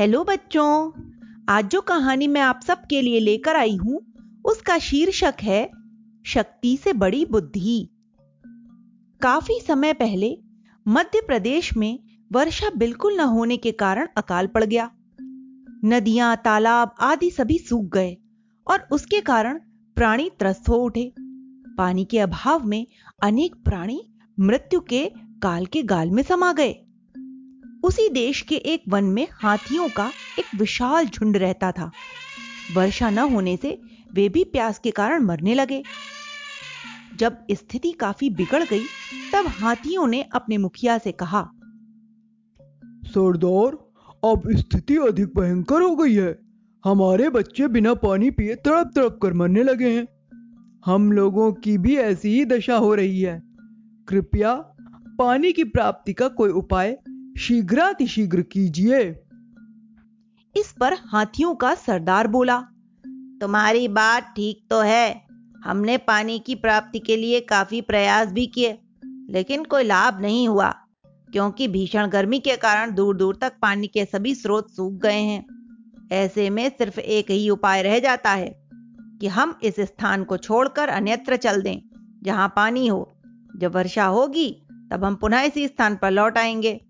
Hello 0.00 0.24
बच्चों, 0.24 0.92
आज 1.48 1.64
जो 1.64 1.80
कहानी 1.80 2.26
मैं 2.26 2.40
आप 2.40 2.60
सबके 2.66 3.02
लिए 3.02 3.20
लेकर 3.20 3.56
आई 3.56 3.76
हूँ, 3.76 4.00
उसका 4.44 4.78
शीर्षक 4.78 5.34
है, 5.42 5.70
शक्ति 6.26 6.76
से 6.76 6.92
बड़ी 6.92 7.24
बुद्धि। 7.24 7.88
काफ़ी 9.20 9.60
समय 9.68 9.92
पहले, 9.92 10.38
मध्य 10.88 11.20
प्रदेश 11.26 11.76
में 11.76 11.98
वर्षा 12.32 12.70
बिल्कुल 12.76 13.16
न 13.16 13.20
होने 13.20 13.56
के 13.56 13.72
कारण 13.72 14.08
अकाल 14.16 14.46
पड़ 14.46 14.64
गया। 14.64 14.90
नदियाँ, 15.84 16.36
तालाब 16.36 16.94
आदि 17.00 17.30
सभी 17.30 17.58
सूख 17.58 17.84
गए 17.84 18.16
और 18.66 18.88
उसके 18.92 19.20
कारण 19.20 19.60
प्राणी 19.96 20.30
त्रस्त 20.38 20.68
हो 20.68 20.76
उठे। 20.76 21.12
पानी 21.78 22.04
के 22.04 22.18
अभाव 22.18 22.66
में 22.66 22.86
अनेक 23.22 23.54
प्राणी 23.54 24.14
मृत्यु 24.40 24.80
के 24.80 25.12
काल 25.42 25.66
के 25.66 25.82
गाल 25.82 26.10
में 26.10 26.22
समा 26.22 26.52
गए। 26.52 26.86
उसी 27.90 28.08
देश 28.08 28.40
के 28.40 28.54
एक 28.54 28.82
वन 28.88 29.04
में 29.04 29.26
हाथियों 29.32 29.88
का 29.88 30.10
एक 30.38 30.44
विशाल 30.58 31.06
झुंड 31.06 31.36
रहता 31.36 31.72
था। 31.72 31.90
वर्षा 32.74 33.10
न 33.10 33.18
होने 33.18 33.56
से 33.56 33.80
वे 34.14 34.28
भी 34.28 34.44
प्यास 34.44 34.78
के 34.78 34.90
कारण 34.90 35.22
मरने 35.22 35.54
लगे। 35.54 35.82
जब 37.16 37.38
स्थिति 37.50 37.92
काफ़ी 37.92 38.30
बिगड़ 38.30 38.62
गई, 38.64 38.82
तब 39.32 39.46
हाथियों 39.48 40.06
ने 40.06 40.22
अपने 40.22 40.56
मुखिया 40.56 40.98
से 40.98 41.12
कहा, 41.12 41.42
सरदार, 43.06 43.72
अब 44.32 44.42
स्थिति 44.56 44.96
अधिक 44.96 45.38
भयंकर 45.40 45.82
हो 45.82 45.96
गई 45.96 46.14
है। 46.14 46.38
हमारे 46.84 47.28
बच्चे 47.28 47.68
बिना 47.68 47.94
पानी 47.94 48.30
पिए 48.30 48.54
तड़प 48.54 48.90
तड़प 48.94 49.18
कर 49.22 49.32
मरने 49.32 49.62
लगे 49.62 49.90
हैं। 49.90 50.06
हम 50.86 51.12
लोगों 51.12 51.52
की 51.52 51.78
भी 51.78 51.96
ऐसी 51.96 52.28
ही 52.28 52.44
दशा 52.44 52.76
हो 52.76 52.94
रही 52.94 53.20
है। 53.20 53.42
कृपया 54.08 54.54
पानी 55.18 55.52
की 55.52 55.64
प्राप्ति 55.64 56.12
का 56.12 56.28
कोई 56.28 56.50
उपाय 56.50 56.98
शीघ्रातिशीघ्र 57.40 58.40
कीजिए। 58.42 58.98
इस 60.56 60.74
पर 60.80 60.92
हाथियों 60.92 61.54
का 61.54 61.74
सरदार 61.74 62.26
बोला, 62.26 62.60
तुम्हारी 63.40 63.88
बात 63.88 64.32
ठीक 64.36 64.66
तो 64.70 64.80
है। 64.80 65.26
हमने 65.64 65.96
पानी 65.96 66.38
की 66.38 66.54
प्राप्ति 66.54 66.98
के 66.98 67.16
लिए 67.16 67.40
काफ़ी 67.40 67.80
प्रयास 67.80 68.28
भी 68.28 68.46
किए, 68.46 68.78
लेकिन 69.30 69.64
कोई 69.64 69.84
लाभ 69.84 70.20
नहीं 70.20 70.48
हुआ, 70.48 70.70
क्योंकि 71.04 71.68
भीषण 71.68 72.06
गर्मी 72.06 72.40
के 72.40 72.56
कारण 72.56 72.94
दूर 72.94 73.16
दूर 73.16 73.38
तक 73.40 73.52
पानी 73.62 73.86
के 73.86 74.04
सभी 74.04 74.34
स्रोत 74.34 74.70
सूख 74.70 74.92
गए 74.92 75.20
हैं। 75.20 75.46
ऐसे 76.12 76.50
में 76.50 76.68
सिर्फ़ 76.68 77.00
एक 77.00 77.30
ही 77.30 77.50
उपाय 77.50 77.82
रह 77.82 77.98
जाता 77.98 78.30
है, 78.30 78.68
कि 79.20 79.26
हम 79.26 79.58
इस 79.62 79.80
स्थान 79.80 80.24
को 80.24 80.36
छोड़कर 80.36 80.88
अन्यत्र 80.88 81.36
चल 81.36 81.62
दें, 81.62 81.80
जहाँ 82.22 82.52
पानी 82.56 82.86
हो। 82.86 83.12
जब 83.56 83.74
वर्षा 83.74 84.06
होगी, 84.06 84.66
तब 84.92 85.04
हम 85.04 85.14
पुनः 85.14 85.40
इसी 85.40 85.68
स्थान 85.68 85.96
पर 85.96 86.10
लौट 86.10 86.38
आएँगे। 86.38 86.86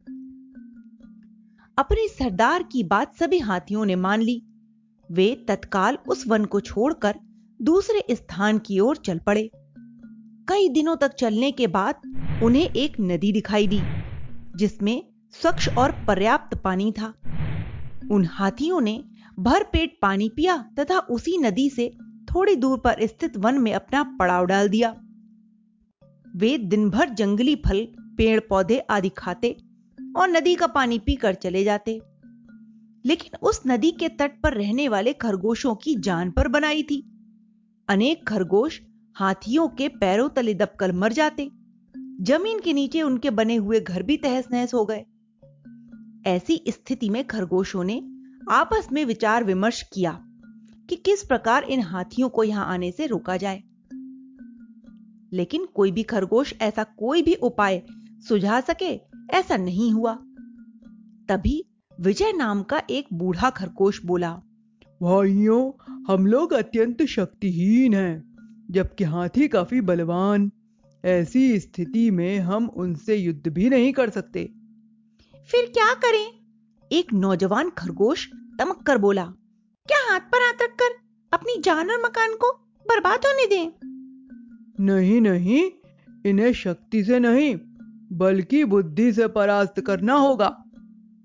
अपने 1.81 2.09
सरदार 2.09 2.63
की 2.63 2.83
बात 2.85 3.15
सभी 3.17 3.39
हाथियों 3.39 3.85
ने 3.85 3.95
मान 3.97 4.23
ली। 4.23 4.43
वे 5.11 5.45
तत्काल 5.49 5.99
उस 6.09 6.27
वन 6.27 6.45
को 6.45 6.61
छोड़कर 6.61 7.15
दूसरे 7.63 8.15
स्थान 8.15 8.59
की 8.59 8.79
ओर 8.81 8.97
चल 8.97 9.19
पड़े। 9.19 9.51
कई 10.49 10.69
दिनों 10.69 10.97
तक 10.97 11.15
चलने 11.15 11.51
के 11.53 11.67
बाद 11.67 11.95
उन्हें 12.43 12.71
एक 12.71 12.97
नदी 13.01 13.33
दिखाई 13.33 13.67
दी, 13.67 13.81
जिसमें 14.57 15.03
स्वच्छ 15.31 15.69
और 15.69 15.93
पर्याप्त 15.93 16.57
पानी 16.59 16.93
था। 16.93 17.07
उन 18.11 18.29
हाथियों 18.31 18.81
ने 18.81 19.05
भर 19.39 19.63
पेट 19.63 19.99
पानी 20.03 20.29
पिया 20.29 20.57
तथा 20.79 20.99
उसी 20.99 21.39
नदी 21.39 21.69
से 21.71 21.91
थोड़ी 22.35 22.57
दूर 22.57 22.79
पर 22.79 23.07
स्थित 23.07 23.37
वन 23.37 23.59
में 23.59 23.73
अपना 23.75 24.03
पड़ाव 24.03 24.47
डाल 24.47 24.69
दिया। 24.69 24.95
वे 26.37 26.59
दिन 26.59 26.91
भर 26.91 27.09
जंगली 27.09 27.57
फल 27.57 27.87
पेड़ 28.17 28.41
पौधे 28.41 28.79
आदि 28.79 29.09
खाते 29.09 29.57
और 30.17 30.29
नदी 30.29 30.55
का 30.55 30.67
पानी 30.67 30.99
पीकर 30.99 31.35
चले 31.35 31.65
जाते। 31.65 32.01
लेकिन 33.07 33.39
उस 33.43 33.61
नदी 33.67 33.91
के 33.91 34.09
तट 34.09 34.43
पर 34.43 34.55
रहने 34.55 34.89
वाले 34.89 35.13
खरगोशों 35.13 35.75
की 35.75 35.95
जान 35.95 36.31
पर 36.31 36.49
बनाई 36.49 36.83
थी। 36.83 37.11
अनेक 37.89 38.29
खरगोश 38.29 38.81
हाथियों 39.17 39.69
के 39.69 39.89
पैरों 39.89 40.29
तले 40.29 40.55
दबकर 40.55 40.93
मर 40.93 41.13
जाते। 41.13 41.51
ज़मीन 42.21 42.61
के 42.61 42.73
नीचे 42.73 43.03
उनके 43.03 43.31
बने 43.31 43.57
हुए 43.57 43.81
घर 43.81 44.03
भी 44.03 44.17
तहस 44.17 44.45
नहस 44.53 44.75
हो 44.75 44.89
गए। 44.91 45.05
ऐसी 46.27 46.65
स्थिति 46.69 47.11
में 47.11 47.27
खरगोशों 47.27 47.85
ने 47.85 48.03
आपस 48.51 48.89
में 48.93 49.05
विचार 49.05 49.45
विमर्श 49.45 49.83
किया 49.83 50.25
कि 50.89 50.97
किस 50.97 51.23
प्रकार 51.23 51.65
इन 51.65 51.81
हाथियों 51.81 52.29
को 52.29 52.45
यहाँ 52.45 52.67
आने 52.67 52.93
से 52.93 53.07
रोका 53.07 53.37
जाए। 53.37 53.63
लेकिन 55.33 55.67
कोई 55.67 55.93
भी 55.93 56.03
खरगोश 56.03 56.55
ऐसा 56.61 56.85
कोई 56.85 57.23
भी 57.23 57.35
उपाय 57.35 57.83
सुझा 58.29 58.61
सके 58.61 59.10
ऐसा 59.31 59.57
नहीं 59.57 59.93
हुआ। 59.93 60.15
तभी 61.29 61.65
विजय 62.01 62.33
नाम 62.33 62.63
का 62.63 62.83
एक 62.91 63.07
बूढ़ा 63.13 63.51
खरगोश 63.51 64.05
बोला 64.05 64.33
भाइयों 65.03 65.63
हम 66.09 66.27
लोग 66.27 66.53
अत्यंत 66.53 67.03
शक्तिहीन 67.03 67.95
हैं 67.95 68.15
जबकि 68.71 69.05
हाथी 69.05 69.49
काफ़ी 69.49 69.81
बलवान। 69.81 70.51
ऐसी 71.05 71.59
स्थिति 71.61 72.11
में 72.11 72.39
हम 72.39 72.67
उनसे 72.67 73.17
युद्ध 73.17 73.49
भी 73.49 73.69
नहीं 73.71 73.93
कर 73.93 74.11
सकते। 74.11 74.45
फिर 75.51 75.67
क्या 75.67 75.95
करें? 75.95 76.27
एक 76.93 77.13
नौजवान 77.13 77.71
खरगोश 77.71 78.29
तमक 78.59 78.83
कर 78.83 78.99
बोला 78.99 79.25
क्या 79.89 80.13
हाथ 80.13 80.21
पर 80.21 80.43
हाथ 80.43 80.63
रखकर 80.63 80.99
अपनी 81.33 81.61
जान 81.63 81.91
और 81.91 82.03
मकान 82.05 82.35
को 82.35 82.53
बर्बाद 82.87 83.27
होने 83.27 83.47
दें? 83.47 83.73
नहीं 84.81 85.21
नहीं 85.21 85.71
इन्हें 86.27 86.53
शक्ति 86.53 87.05
से 87.05 87.19
नहीं 87.19 87.57
बल्कि 88.13 88.65
बुद्धि 88.65 89.13
से 89.13 89.29
परास्त 89.29 89.81
करना 89.81 90.15
होगा। 90.15 90.65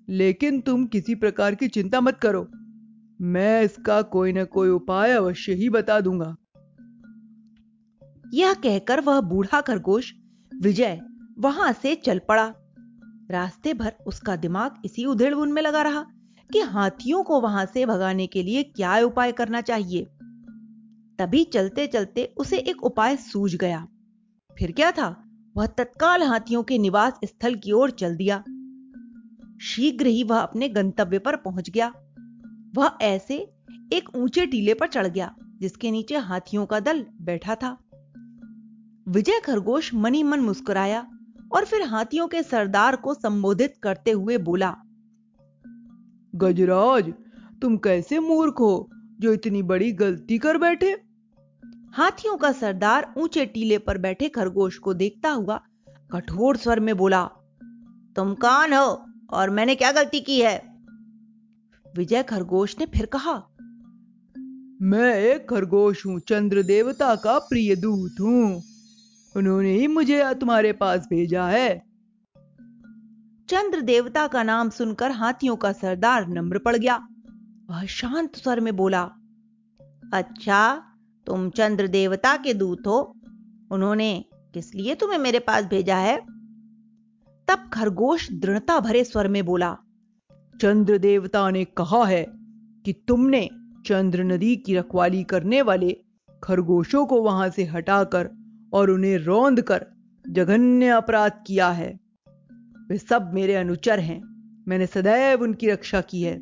लेकिन 0.09 0.62
तुम 0.62 0.85
किसी 0.85 1.16
प्रकार 1.16 1.56
की 1.56 1.68
चिंता 1.68 2.01
मत 2.01 2.18
करो। 2.18 2.47
मैं 3.22 3.62
इसका 3.63 4.01
कोई 4.01 4.31
ना 4.31 4.44
कोई 4.44 4.69
उपाय 4.69 5.12
अवश्य 5.12 5.53
ही 5.53 5.69
बता 5.69 6.01
दूँगा। 6.01 6.35
यह 8.34 8.53
कहकर 8.53 9.01
वह 9.01 9.22
बूढ़ा 9.22 9.62
खरगोश 9.62 10.13
विजय 10.62 11.01
वहाँ 11.40 11.73
से 11.73 11.96
चल 11.96 12.19
पड़ा। 12.19 12.53
रास्ते 13.31 13.73
भर 13.73 13.94
उसका 14.07 14.35
दिमाग 14.35 14.75
इसी 14.85 15.06
उधेड़बुन 15.06 15.52
में 15.52 15.62
लगा 15.62 15.81
रहा 15.81 16.06
कि 16.53 16.59
हाथियों 16.59 17.23
को 17.23 17.41
वहाँ 17.41 17.66
से 17.66 17.85
भगाने 17.85 18.28
के 18.28 18.44
लिए 18.44 18.63
क्या 18.63 19.00
उपाय 19.00 19.31
करना 19.31 19.62
चाहिए। 19.62 20.06
तभी 21.19 21.44
चलते 21.44 21.88
चलते 21.88 22.34
उसे 22.38 22.57
एक 22.57 22.84
उपाय 22.84 23.16
सूझ 23.16 23.56
गया। 23.56 23.88
फिर 24.57 24.72
क्या 24.72 24.91
था? 24.91 25.24
वह 25.55 25.66
तत्काल 25.66 26.23
हाथियों 26.23 26.63
के 26.63 26.77
निवास 26.77 27.19
स्थल 27.23 27.55
की 27.55 27.71
ओर 27.71 27.91
चल 27.91 28.16
दिया। 28.16 28.43
शीघ्र 29.61 30.05
ही 30.05 30.23
वह 30.23 30.39
अपने 30.39 30.69
गंतव्य 30.69 31.19
पर 31.19 31.35
पहुँच 31.35 31.69
गया। 31.69 31.93
वह 32.75 32.97
ऐसे 33.01 33.38
एक 33.93 34.09
ऊँचे 34.16 34.45
टीले 34.45 34.73
पर 34.73 34.88
चढ़ 34.88 35.07
गया, 35.07 35.35
जिसके 35.61 35.91
नीचे 35.91 36.17
हाथियों 36.17 36.66
का 36.66 36.79
दल 36.79 37.05
बैठा 37.21 37.55
था। 37.55 37.77
विजय 39.07 39.39
खरगोश 39.39 39.93
मनी 39.93 40.23
मन 40.23 40.39
मुस्कुराया 40.39 41.07
और 41.51 41.66
फिर 41.66 41.81
हाथियों 41.81 42.27
के 42.27 42.43
सरदार 42.43 42.95
को 42.95 43.13
संबोधित 43.13 43.73
करते 43.83 44.11
हुए 44.11 44.37
बोला, 44.37 44.75
गजराज, 46.35 47.13
तुम 47.61 47.77
कैसे 47.77 48.19
मूर्ख 48.19 48.59
हो, 48.59 48.89
जो 49.19 49.33
इतनी 49.33 49.63
बड़ी 49.63 49.91
गलती 49.91 50.37
कर 50.37 50.57
बैठे? 50.57 51.04
हाथियों 51.95 52.38
का 52.38 52.51
सरदार 52.51 53.13
ऊँचे 53.17 53.45
टीले 53.45 53.78
पर 53.78 53.97
बैठे 53.97 54.29
खरगोश 54.29 54.78
को 54.78 54.94
देखता 54.94 55.29
हुआ 55.29 55.61
कठोर 56.11 56.57
स्वर 56.57 56.79
में 56.79 56.97
बोला 56.97 57.25
तुम 58.16 58.33
कौन 58.33 58.73
हो 58.73 59.06
और 59.29 59.50
मैंने 59.50 59.75
क्या 59.75 59.91
गलती 59.91 60.19
की 60.19 60.41
है? 60.41 60.57
विजय 61.97 62.23
खरगोश 62.23 62.75
ने 62.79 62.85
फिर 62.85 63.05
कहा 63.05 63.34
मैं 64.81 65.16
एक 65.16 65.50
खरगोश 65.50 66.05
हूँ 66.05 66.19
चंद्र 66.19 66.63
देवता 66.63 67.16
का 67.16 67.39
प्रिय 67.39 67.75
दूत 67.75 68.16
हूँ। 68.22 68.63
उन्होंने 69.38 69.73
ही 69.73 69.88
मुझे 69.88 70.34
तुम्हारे 70.34 70.73
पास 70.73 71.07
भेजा 71.09 71.47
है। 71.47 71.79
चंद्र 73.50 73.81
देवता 73.81 74.28
का 74.28 74.44
नाम 74.44 74.69
सुनकर 74.69 75.11
हाथियों 75.11 75.55
का 75.55 75.72
सरदार 75.72 76.28
नम्र 76.28 76.59
पड़ 76.59 76.75
गया। 76.75 77.08
वह 77.69 77.85
शांत 77.85 78.35
स्वर 78.35 78.59
में 78.59 78.75
बोला 78.75 79.03
अच्छा 80.14 80.91
तुम 81.27 81.49
चंद्र 81.49 81.87
देवता 81.87 82.37
के 82.37 82.53
दूत 82.53 82.83
हो। 82.87 83.16
उन्होंने, 83.72 84.25
किस 84.53 84.75
लिए 84.75 84.95
तुम्हें 84.95 85.17
मेरे 85.17 85.39
पास 85.39 85.66
भेजा 85.66 85.97
है? 85.97 86.17
तब 87.47 87.69
खरगोश 87.73 88.31
दृढ़ता 88.31 88.79
भरे 88.79 89.03
स्वर 89.03 89.27
में 89.27 89.45
बोला 89.45 89.77
चंद्र 90.61 90.97
देवता 90.97 91.49
ने 91.49 91.66
कहा 91.66 92.05
है 92.05 92.25
कि 92.85 92.93
तुमने 93.07 93.49
चंद्र 93.85 94.23
नदी 94.23 94.55
की 94.55 94.75
रखवाली 94.75 95.23
करने 95.23 95.61
वाले 95.61 95.97
खरगोशों 96.43 97.05
को 97.05 97.22
वहाँ 97.22 97.49
से 97.49 97.63
हटाकर 97.63 98.29
और 98.73 98.89
उन्हें 98.89 99.17
रौंद 99.17 99.61
कर 99.61 99.85
जघन्य 100.29 100.87
अपराध 100.87 101.31
किया 101.47 101.69
है। 101.69 101.99
वे 102.89 102.97
सब 102.97 103.31
मेरे 103.33 103.55
अनुचर 103.55 103.99
हैं। 103.99 104.21
मैंने 104.67 104.87
सदैव 104.87 105.41
उनकी 105.41 105.69
रक्षा 105.69 106.01
की 106.01 106.21
है। 106.21 106.41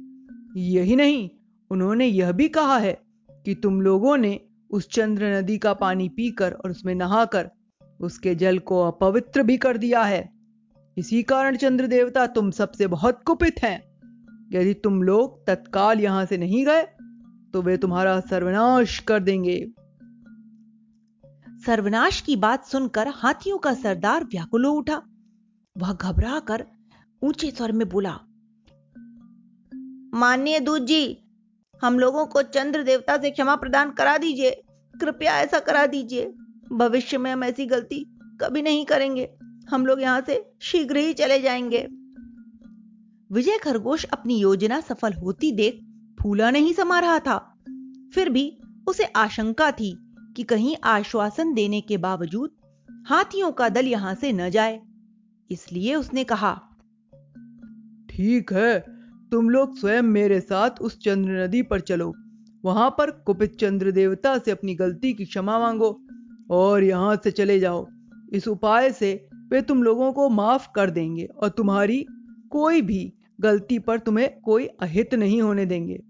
यही 0.58 0.96
नहीं, 0.96 1.30
उन्होंने 1.72 2.06
यह 2.06 2.32
भी 2.32 2.50
कहा 2.50 2.78
है 2.78 3.02
कि 3.32 3.56
तुम 3.56 3.82
लोगों 3.82 4.18
ने 4.18 4.42
उस 4.74 4.88
चंद्र 4.92 5.26
नदी 5.34 5.58
का 5.58 5.74
पानी 5.74 6.08
पीकर 6.10 6.52
और 6.54 6.72
उसमें 6.72 6.94
नहाकर 6.96 7.50
उसके 8.00 8.36
जल 8.36 8.60
को 8.60 8.82
अपवित्र 8.82 9.44
भी 9.44 9.58
कर 9.58 9.78
दिया 9.78 10.04
है। 10.04 10.30
इसी 10.98 11.22
कारण 11.24 11.56
चंद्र 11.56 11.88
देवता 11.88 12.26
तुम 12.28 12.52
सबसे 12.52 12.88
बहुत 12.88 13.22
कुपित 13.24 13.64
हैं। 13.64 13.78
यदि 14.54 14.74
तुम 14.74 15.02
लोग 15.04 15.46
तत्काल 15.48 16.00
यहाँ 16.00 16.26
से 16.26 16.38
नहीं 16.38 16.66
गए 16.66 16.84
तो 17.54 17.62
वे 17.62 17.78
तुम्हारा 17.78 18.20
सर्वनाश 18.20 19.00
कर 19.00 19.20
देंगे। 19.20 19.58
सर्वनाश 21.66 22.22
की 22.22 22.36
बात 22.36 22.66
सुनकर 22.66 23.08
हाथियों 23.08 23.58
का 23.58 23.74
सरदार 23.74 24.24
व्याकुल 24.24 24.66
उठा। 24.66 25.02
वह 25.76 25.94
घबरा 25.94 26.40
कर 26.40 26.66
ऊँचे 27.22 27.52
स्वर 27.52 27.72
में 27.72 27.88
बोला 27.90 28.20
माननीय 30.14 30.60
दूत 30.60 30.82
जी 30.82 31.23
हम 31.84 32.00
लोगों 32.00 32.26
को 32.26 32.42
चंद्र 32.42 32.84
देवता 32.84 33.18
से 33.18 33.32
क्षमा 33.32 33.56
प्रदान 33.56 33.92
करा 33.92 34.18
दीजिए। 34.18 34.52
कृपया 35.02 35.40
ऐसा 35.40 35.60
करा 35.60 35.86
दीजिए। 35.86 36.34
भविष्य 36.72 37.18
में 37.18 37.32
हम 37.32 37.44
ऐसी 37.44 37.66
गलती 37.66 38.06
कभी 38.42 38.62
नहीं 38.62 38.86
करेंगे। 38.86 39.30
हम 39.70 39.86
लोग 39.86 40.02
यहाँ 40.02 40.22
से 40.22 40.52
शीघ्र 40.62 40.98
ही 40.98 41.14
चले 41.14 41.40
जाएँगे। 41.40 41.88
विजय 43.32 43.58
खरगोश 43.58 44.06
अपनी 44.06 44.40
योजना 44.40 44.80
सफल 44.82 45.14
होती 45.14 45.52
देख 45.52 45.80
फूला 46.22 46.52
नहीं 46.52 46.74
समा 46.74 47.00
रहा 47.00 47.20
था। 47.20 47.38
फिर 48.14 48.30
भी 48.30 48.60
उसे 48.88 49.04
आशंका 49.04 49.72
थी 49.72 49.98
कि 50.38 50.44
कहीं 50.44 50.76
आश्वासन 50.84 51.54
देने 51.54 51.82
के 51.82 51.98
बावजूद 51.98 52.52
हाथियों 53.08 53.52
का 53.52 53.70
दल 53.70 53.86
यहाँ 53.86 54.16
से 54.16 54.34
न 54.34 54.50
जाए। 54.50 54.82
इसलिए 55.52 55.96
उसने 55.96 56.24
कहा, 56.24 56.62
ठीक 58.10 58.54
है 58.54 59.03
तुम 59.34 59.50
लोग 59.50 59.78
स्वयं 59.78 60.02
मेरे 60.02 60.40
साथ 60.42 60.70
उस 60.82 61.00
चंद्र 61.00 61.44
नदी 61.44 61.62
पर 61.62 61.80
चलो। 61.80 62.14
वहाँ 62.66 62.90
पर 62.98 63.12
कुपित 63.12 63.56
चंद्र 63.56 63.92
देवता 63.92 64.38
से 64.38 64.52
अपनी 64.52 64.76
गलती 64.76 65.14
की 65.14 65.26
क्षमा 65.26 65.60
मांगो 65.60 66.02
और 66.52 66.84
यहाँ 66.84 67.16
से 67.24 67.32
चले 67.32 67.60
जाओ। 67.60 67.88
इस 68.34 68.48
उपाय 68.48 68.92
से 68.92 69.28
वे 69.50 69.62
तुम 69.62 69.84
लोगों 69.84 70.14
को 70.14 70.30
माफ़ 70.30 70.68
कर 70.76 70.90
देंगे 70.90 71.26
और 71.26 71.50
तुम्हारी 71.50 72.06
कोई 72.50 72.82
भी 72.82 73.14
गलती 73.42 73.80
पर 73.80 74.00
तुम्हें 74.00 74.42
कोई 74.42 74.66
अहित 74.66 75.14
नहीं 75.14 75.42
होने 75.42 75.66
देंगे। 75.66 76.04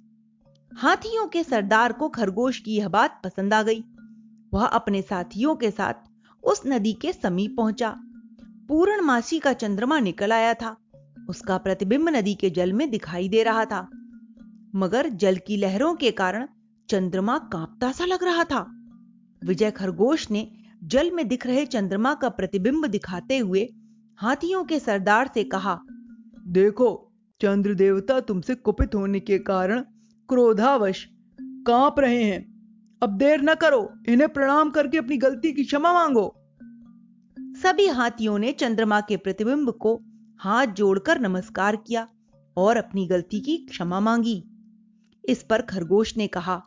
हाथियों 0.74 1.28
के 1.28 1.44
सरदार 1.44 1.94
को 1.94 2.10
खरगोश 2.10 2.60
की 2.60 2.76
यह 2.76 2.90
बात 2.90 3.22
पसंद 3.24 3.54
आ 3.54 3.64
गई। 3.64 3.84
वह 4.54 4.66
अपने 4.66 5.02
साथियों 5.02 5.56
के 5.56 5.72
साथ 5.72 5.94
उस 6.44 6.62
नदी 6.68 6.94
के 6.94 7.14
समीप 7.14 7.56
पहुँचा। 7.58 7.96
पूर्णमासी 8.68 9.40
का 9.40 9.54
चंद्रमा 9.54 10.00
निकल 10.00 10.34
आया 10.34 10.54
था। 10.54 10.78
उसका 11.30 11.58
प्रतिबिंब 11.58 12.10
नदी 12.10 12.34
के 12.36 12.50
जल 12.50 12.74
में 12.74 12.90
दिखाई 12.92 13.30
दे 13.30 13.44
रहा 13.44 13.66
था। 13.66 13.88
मगर 14.76 15.10
जल 15.10 15.38
की 15.38 15.58
लहरों 15.58 15.94
के 15.96 16.12
कारण 16.12 16.48
चंद्रमा 16.90 17.38
कांपता 17.38 17.92
सा 17.92 18.06
लग 18.06 18.24
रहा 18.24 18.44
था। 18.44 18.66
विजय 19.42 19.72
खरगोश 19.72 20.30
ने 20.32 20.48
जल 20.84 21.12
में 21.12 21.28
दिख 21.28 21.48
रहे 21.48 21.66
चंद्रमा 21.66 22.14
का 22.14 22.30
प्रतिबिंब 22.30 22.86
दिखाते 22.88 23.38
हुए 23.38 23.68
हाथियों 24.20 24.64
के 24.64 24.80
सरदार 24.80 25.30
से 25.34 25.44
कहा, 25.44 25.80
देखो 26.48 27.12
चंद्र 27.42 27.74
देवता 27.74 28.20
तुमसे 28.20 28.56
कुपित 28.56 28.96
होने 28.96 29.20
के 29.20 29.40
कारण 29.40 29.82
क्रोधावश 30.30 31.06
काँप 31.40 32.00
रहे 32.00 32.24
हैं। 32.24 32.42
अब 33.02 33.18
देर 33.18 33.42
न 33.42 33.56
करो, 33.56 33.90
इन्हें 34.10 34.30
प्रणाम 34.30 34.70
करके 34.70 34.98
अपनी 34.98 35.18
गलती 35.18 35.52
की 35.54 35.64
क्षमा 35.64 35.94
मांगो। 35.94 36.34
सभी 37.62 37.88
हाथियों 37.88 38.38
ने 38.40 38.52
चंद्रमा 38.52 39.00
के 39.02 39.18
प्रतिबिंब 39.18 39.70
को 39.72 40.00
हाथ 40.44 40.68
जोड़कर 40.68 41.20
नमस्कार 41.20 41.76
किया 41.76 42.08
और 42.58 42.78
अपनी 42.78 43.08
गलती 43.08 43.40
की 43.40 43.58
क्षमा 43.58 44.00
मांगी। 44.00 44.44
इस 45.30 45.44
पर 45.44 45.62
खरगोश 45.62 46.18
ने 46.18 46.28
कहा 46.28 46.64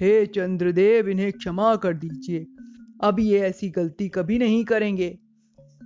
हे 0.00 0.26
hey 0.26 0.34
चंद्रदेव 0.34 1.08
इन्हें 1.08 1.32
क्षमा 1.32 1.76
कर 1.76 1.94
दीजिए। 1.94 2.46
अब 3.02 3.16
ये 3.20 3.40
ऐसी 3.40 3.70
गलती 3.70 4.08
कभी 4.08 4.38
नहीं 4.38 4.64
करेंगे। 4.64 5.18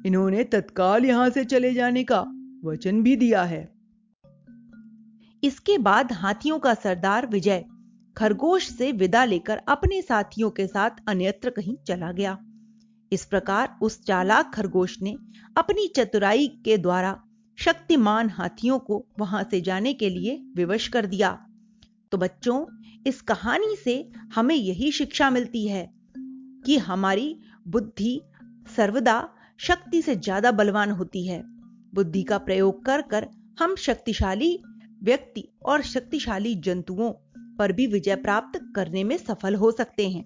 इन्होंने 0.06 0.44
तत्काल 0.44 1.04
यहाँ 1.04 1.30
से 1.30 1.44
चले 1.44 1.74
जाने 1.74 2.04
का 2.04 2.20
वचन 2.64 3.02
भी 3.02 3.16
दिया 3.16 3.42
है। 3.42 3.74
इसके 5.44 5.78
बाद 5.78 6.12
हाथियों 6.12 6.58
का 6.58 6.74
सरदार 6.74 7.26
विजय 7.26 7.64
खरगोश 8.16 8.68
से 8.68 8.92
विदा 8.92 9.24
लेकर 9.24 9.56
अपने 9.56 10.02
साथियों 10.02 10.50
के 10.50 10.66
साथ 10.66 10.90
अन्यत्र 11.08 11.50
कहीं 11.50 11.76
चला 11.88 12.12
गया। 12.12 12.38
इस 13.12 13.24
प्रकार 13.24 13.78
उस 13.82 14.04
चालाक 14.04 14.54
खरगोश 14.54 15.02
ने 15.02 15.16
अपनी 15.56 15.88
चतुराई 15.88 16.48
के 16.48 16.78
द्वारा 16.78 17.23
शक्तिमान 17.58 18.30
हाथियों 18.30 18.78
को 18.78 19.04
वहाँ 19.18 19.42
से 19.50 19.60
जाने 19.60 19.92
के 19.92 20.08
लिए 20.10 20.42
विवश 20.56 20.88
कर 20.88 21.06
दिया। 21.06 21.30
तो 22.12 22.18
बच्चों, 22.18 22.64
इस 23.06 23.20
कहानी 23.20 23.76
से 23.76 24.10
हमें 24.34 24.54
यही 24.54 24.90
शिक्षा 24.92 25.30
मिलती 25.30 25.66
है 25.68 25.88
कि 26.66 26.78
हमारी 26.78 27.36
बुद्धि 27.68 28.20
सर्वदा 28.76 29.28
शक्ति 29.60 30.02
से 30.02 30.16
ज़्यादा 30.16 30.52
बलवान 30.52 30.90
होती 30.90 31.26
है। 31.26 31.42
बुद्धि 31.94 32.22
का 32.22 32.38
प्रयोग 32.38 32.84
कर 32.84 33.02
कर 33.02 33.26
हम 33.58 33.74
शक्तिशाली 33.76 34.58
व्यक्ति 35.02 35.48
और 35.66 35.82
शक्तिशाली 35.82 36.54
जंतुओं 36.54 37.12
पर 37.58 37.72
भी 37.72 37.86
विजय 37.86 38.16
प्राप्त 38.16 38.60
करने 38.76 39.04
में 39.04 39.16
सफल 39.18 39.54
हो 39.54 39.70
सकते 39.70 40.08
हैं। 40.08 40.24